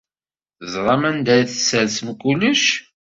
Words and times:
Teẓram 0.59 1.03
anda 1.09 1.31
ara 1.35 1.49
tessersem 1.51 2.09
kullec? 2.21 2.63